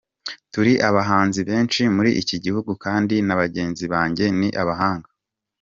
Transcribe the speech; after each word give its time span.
Turi 0.53 0.73
abahanzi 0.89 1.41
benshi 1.49 1.81
muri 1.95 2.11
iki 2.21 2.35
gihugu 2.43 2.71
kandi 2.83 3.15
n’abagenzi 3.27 3.83
banjye 3.93 4.25
ni 4.39 4.49
abahanga. 4.61 5.09